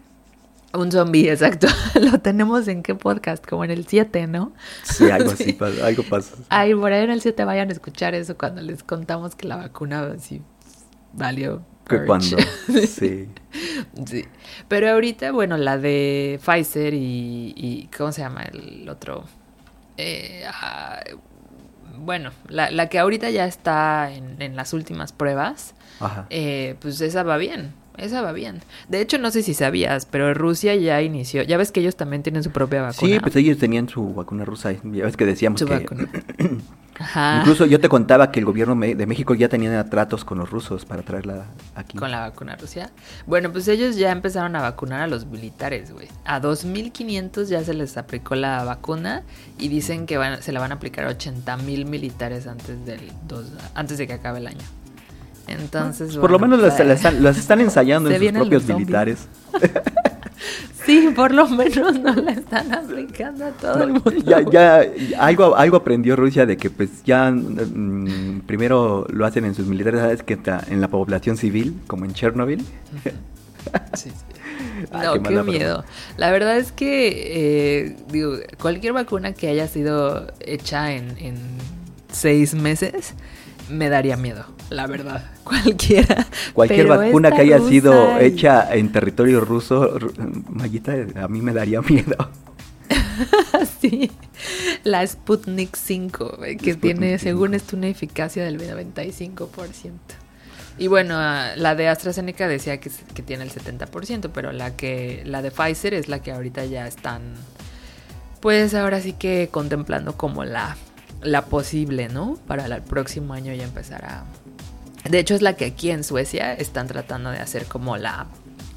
[0.73, 1.67] Un zombie, exacto.
[2.01, 4.53] Lo tenemos en qué podcast, como en el 7, ¿no?
[4.85, 5.43] Sí, algo Sí.
[5.43, 6.37] así, pasa- algo pasa.
[6.49, 9.57] Ay, por ahí en el 7 vayan a escuchar eso cuando les contamos que la
[9.57, 10.43] vacuna así
[11.13, 11.63] valió.
[11.89, 12.37] Que cuando,
[12.87, 13.29] sí.
[14.07, 14.25] Sí.
[14.69, 19.25] Pero ahorita, bueno, la de Pfizer y, y ¿cómo se llama el otro?
[19.97, 21.01] Eh, ah,
[21.99, 26.27] bueno, la, la que ahorita ya está en, en las últimas pruebas, Ajá.
[26.31, 28.61] eh, pues esa va bien, esa va bien.
[28.89, 32.23] De hecho, no sé si sabías, pero Rusia ya inició, ya ves que ellos también
[32.23, 33.13] tienen su propia vacuna.
[33.15, 34.73] Sí, pues ellos tenían su vacuna rusa.
[34.73, 35.75] Ya ves que decíamos su que...
[35.75, 36.09] vacuna.
[36.99, 37.39] Ajá.
[37.39, 40.85] Incluso yo te contaba que el gobierno de México ya tenía tratos con los rusos
[40.85, 41.97] para traerla aquí.
[41.97, 42.91] Con la vacuna Rusia.
[43.27, 46.09] Bueno, pues ellos ya empezaron a vacunar a los militares, güey.
[46.27, 49.23] A 2.500 ya se les aplicó la vacuna
[49.59, 53.47] y dicen que van- se la van a aplicar a 80.000 militares antes del dos,
[53.75, 54.61] antes de que acabe el año.
[55.51, 58.65] Entonces, Pues por lo menos las, pues, las están, las están ensayando en sus propios
[58.67, 59.29] militares.
[60.85, 64.13] Sí, por lo menos no la están aplicando a todo el mundo.
[64.25, 64.83] Ya, ya,
[65.19, 70.01] algo, algo aprendió Rusia de que pues ya mm, primero lo hacen en sus militares,
[70.01, 70.23] ¿sabes?
[70.23, 72.65] Que en la población civil, como en Chernobyl.
[73.93, 74.87] Sí, sí.
[74.91, 75.85] No, qué, miedo.
[76.17, 81.37] La verdad es que, eh, digo, cualquier vacuna que haya sido hecha en, en
[82.11, 83.15] seis meses
[83.71, 85.25] me daría miedo, la verdad.
[85.45, 86.27] Cualquiera.
[86.53, 89.99] Cualquier vacuna que haya sido hecha en territorio ruso,
[90.49, 92.31] Mayita, a mí me daría miedo.
[93.81, 94.11] sí,
[94.85, 99.93] la Sputnik 5, eh, que tiene, según esto, una eficacia del 95%.
[100.79, 105.23] Y bueno, ah, la de AstraZeneca decía que, que, tiene el 70%, pero la que
[105.27, 107.35] la de Pfizer es la que ahorita ya están,
[108.41, 110.77] pues ahora sí que contemplando como la
[111.23, 112.39] la posible, ¿no?
[112.47, 114.25] Para el próximo año ya empezar a...
[115.09, 118.27] De hecho es la que aquí en Suecia están tratando de hacer como la,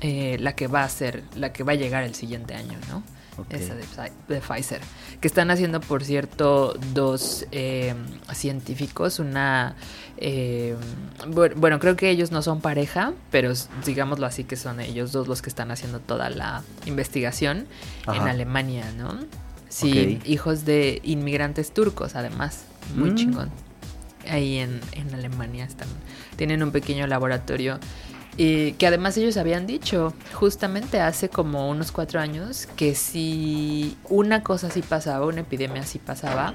[0.02, 3.04] eh, la que va a ser, la que va a llegar el siguiente año, ¿no?
[3.50, 4.82] Esa de, Pfizer.
[5.20, 7.96] Que están haciendo, por cierto, dos eh,
[8.34, 9.20] científicos.
[9.20, 9.76] Una.
[10.18, 10.76] Eh,
[11.28, 13.54] bueno, creo que ellos no son pareja, pero
[13.86, 17.66] digámoslo así que son ellos dos los que están haciendo toda la investigación
[18.08, 19.18] en Alemania, ¿no?
[19.74, 22.66] Sí, hijos de inmigrantes turcos, además.
[22.96, 23.16] Muy mm.
[23.16, 23.50] chingón.
[24.30, 24.82] Ahí en,
[25.14, 25.88] Alemania están.
[26.36, 27.80] Tienen un pequeño laboratorio.
[28.38, 34.44] Y que además ellos habían dicho, justamente hace como unos cuatro años, que si una
[34.44, 36.54] cosa así pasaba, una epidemia así pasaba,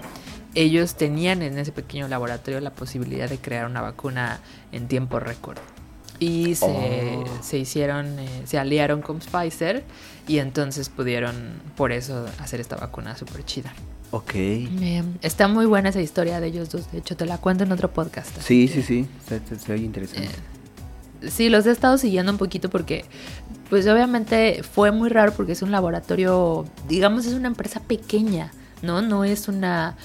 [0.54, 4.40] ellos tenían en ese pequeño laboratorio la posibilidad de crear una vacuna
[4.72, 5.58] en tiempo récord
[6.18, 7.24] y se, oh.
[7.42, 9.84] se hicieron, eh, se aliaron con Pfizer
[10.28, 11.34] y entonces pudieron
[11.76, 13.72] por eso hacer esta vacuna súper chida.
[14.10, 14.34] Ok.
[15.22, 17.90] está muy buena esa historia de ellos dos, de hecho te la cuento en otro
[17.90, 18.30] podcast.
[18.40, 20.28] Sí, sí, sí, se, ve interesante.
[21.22, 23.04] Eh, sí, los he estado siguiendo un poquito porque,
[23.68, 29.02] pues obviamente fue muy raro porque es un laboratorio, digamos, es una empresa pequeña, ¿no?
[29.02, 29.96] No es una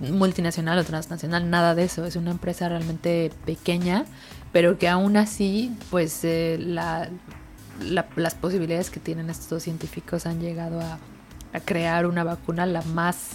[0.00, 4.06] multinacional o transnacional, nada de eso, es una empresa realmente pequeña
[4.52, 7.08] pero que aún así, pues eh, la,
[7.82, 10.98] las posibilidades que tienen estos científicos han llegado a,
[11.66, 13.32] crear una vacuna la más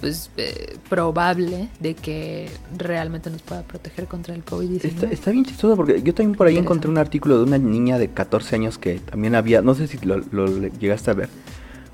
[0.00, 5.10] pues eh, probable de que realmente nos pueda proteger contra el COVID-19.
[5.10, 8.10] Está, bien chistoso porque yo también por ahí encontré un artículo de una niña de
[8.10, 10.20] 14 años que también había, no sé si lo,
[10.78, 11.28] llegaste a ver,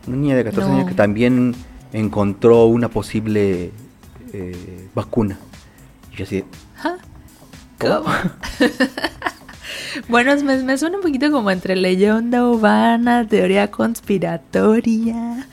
[0.07, 1.55] una niña de 14 años que también
[1.95, 3.73] encontró una posible
[4.35, 5.39] eh, vacuna.
[6.13, 6.45] Y yo así,
[10.09, 15.47] bueno, me, suena un poquito como entre leyenda urbana, teoría conspiratoria.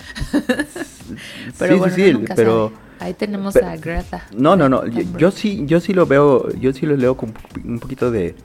[1.59, 4.25] pero bueno, sí, pero ahí tenemos a Greta.
[4.35, 7.79] No, no, no, yo, sí, yo sí lo veo, yo sí lo leo con un
[7.79, 8.35] poquito de,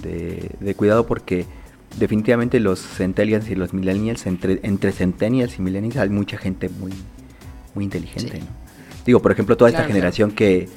[0.00, 1.46] de, cuidado porque
[1.98, 6.92] definitivamente los centennials y los millennials, entre, entre centennials y millennials hay mucha gente muy,
[7.74, 8.40] muy inteligente,
[9.04, 10.68] Digo, por ejemplo, toda esta generación que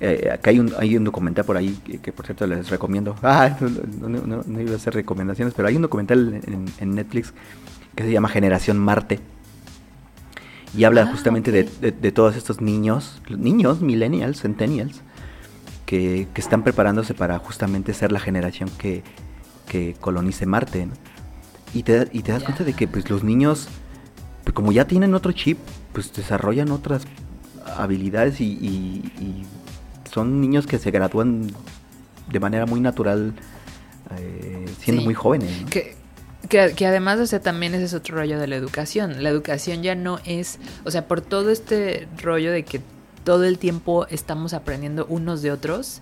[0.00, 3.16] eh, acá hay un, hay un documental por ahí que, por cierto les recomiendo.
[3.22, 6.40] Ah, no, iba a hacer recomendaciones, pero hay un documental
[6.80, 7.32] en, Netflix
[7.94, 9.20] que se llama Generación Marte.
[10.76, 15.02] Y habla ah, justamente de, todos estos niños, niños, millennials, centennials,
[15.84, 19.02] que, están preparándose para justamente ser la generación que,
[20.00, 20.88] colonice Marte.
[21.74, 23.68] Y, te, y te das cuenta de que pues los niños,
[24.44, 25.58] pues, como ya tienen otro chip,
[25.92, 27.02] pues desarrollan otras
[27.76, 29.02] habilidades y
[30.10, 31.50] son niños que se gradúan
[32.30, 33.34] de manera muy natural
[34.18, 35.50] eh, siendo muy jóvenes.
[35.70, 35.96] Que,
[36.48, 39.22] que, además, o sea, también ese es otro rollo de la educación.
[39.22, 42.80] La educación ya no es, o sea, por todo este rollo de que
[43.24, 46.00] todo el tiempo estamos aprendiendo unos de otros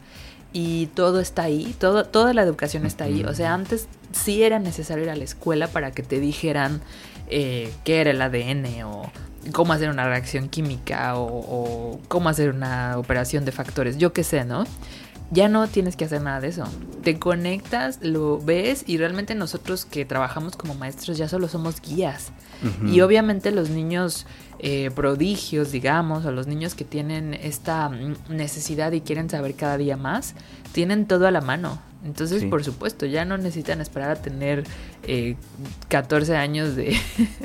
[0.52, 3.24] y todo está ahí, todo, toda la educación está ahí.
[3.24, 6.80] O sea, antes sí era necesario ir a la escuela para que te dijeran
[7.28, 9.10] eh, qué era el ADN o
[9.52, 14.44] cómo hacer una reacción química o, cómo hacer una operación de factores, yo qué sé,
[14.44, 14.64] ¿no?
[15.32, 16.64] Ya no tienes que hacer nada de eso.
[17.02, 22.30] Te conectas, lo ves y realmente nosotros que trabajamos como maestros ya solo somos guías.
[22.86, 24.24] Y obviamente los niños
[24.60, 27.90] eh, prodigios, digamos, o los niños que tienen esta
[28.30, 30.34] necesidad y quieren saber cada día más,
[30.72, 31.80] tienen todo a la mano.
[32.04, 34.64] Entonces, por supuesto, ya no necesitan esperar a tener
[35.02, 35.36] eh,
[35.88, 36.96] 14 años de,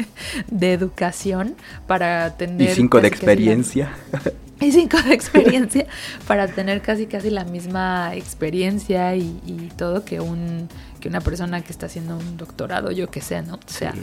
[0.52, 1.56] de, educación
[1.88, 2.70] para tener...
[2.72, 3.95] Y 5 de experiencia.
[4.62, 5.88] y 5 de experiencia
[6.28, 11.72] para tener casi casi la misma experiencia y, todo que un que una persona que
[11.72, 13.56] está haciendo un doctorado, yo que sé, ¿no?
[13.56, 13.95] O sea,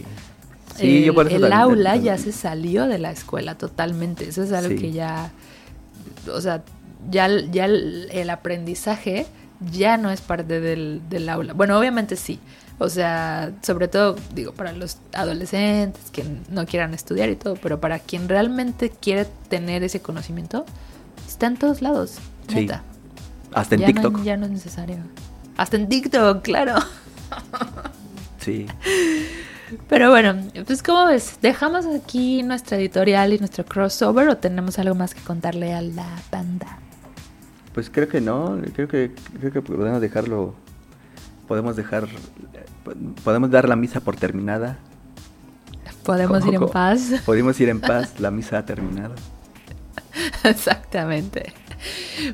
[0.81, 4.29] el, aula ya se salió de la escuela totalmente.
[4.29, 5.31] Eso es algo que ya,
[6.33, 6.65] o sea,
[7.09, 9.27] ya, ya el aprendizaje
[9.73, 11.53] ya no es parte del, aula.
[11.53, 12.39] Bueno, obviamente sí,
[12.79, 17.81] O sea, sobre todo, digo, para los adolescentes que no quieran estudiar y todo, pero
[17.81, 20.65] para quien realmente quiere tener ese conocimiento,
[21.27, 22.19] está en todos lados.
[22.49, 22.55] Sí.
[22.55, 22.83] Neta.
[23.53, 24.19] Hasta en ya TikTok.
[24.19, 24.99] No, ya no es necesario.
[25.57, 26.75] Hasta en TikTok, claro.
[28.41, 28.67] Sí.
[29.89, 30.37] Pero bueno,
[30.67, 35.21] pues como ves, dejamos aquí nuestra editorial y nuestro crossover o tenemos algo más que
[35.21, 36.79] contarle a la banda.
[37.79, 40.53] Pues creo que no, creo que creo que podemos dejarlo
[41.47, 42.09] podemos dejar
[43.23, 44.79] podemos dar la misa por terminada.
[46.03, 47.03] Podemos ir en paz.
[47.25, 49.15] Podemos ir en paz, la misa ha terminado.
[50.43, 51.53] Exactamente.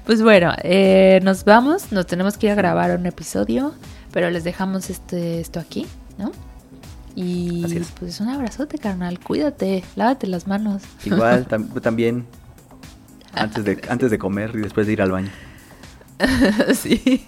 [0.06, 3.74] Pues bueno, eh, nos vamos, nos tenemos que ir a grabar un episodio,
[4.14, 5.86] pero les dejamos este esto aquí,
[6.16, 6.32] ¿no?
[7.14, 7.92] Y Así es.
[8.00, 10.80] pues un abrazote, carnal, cuídate, lávate las manos.
[11.04, 12.24] Igual tam- también
[13.36, 15.30] antes de antes de comer y después de ir al baño.
[16.74, 17.24] sí.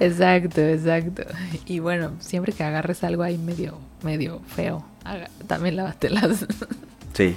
[0.00, 1.22] exacto, exacto.
[1.66, 6.46] Y bueno, siempre que agarres algo ahí medio, medio feo, haga- también lávatelas.
[7.14, 7.36] Sí.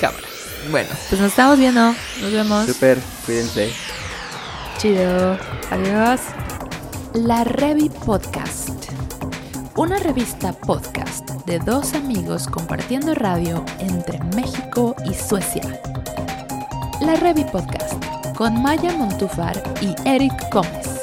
[0.00, 0.22] Cámara.
[0.70, 1.94] Bueno, pues nos estamos viendo.
[2.22, 2.64] Nos vemos.
[2.66, 3.70] Super, cuídense.
[4.78, 5.38] Chido.
[5.70, 6.20] Adiós.
[7.12, 8.70] La Revi Podcast.
[9.76, 15.78] Una revista podcast de dos amigos compartiendo radio entre México y Suecia.
[17.00, 18.02] La Revi Podcast
[18.36, 20.95] con Maya Montúfar y Eric Gómez.